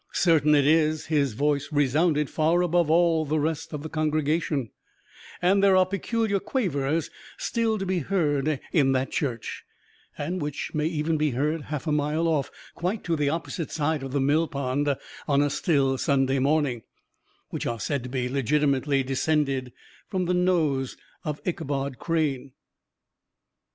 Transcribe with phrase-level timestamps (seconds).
[0.13, 4.71] Certain it is, his voice resounded far above all the rest of the congregation,
[5.43, 9.63] and there are peculiar quavers still to be heard in that church,
[10.17, 14.01] and which may even be heard half a mile off, quite to the opposite side
[14.01, 16.81] of the mill pond, on a still Sunday morning,
[17.51, 19.71] which are said to be legitimately descended
[20.09, 22.53] from the nose of Ichabod Crane.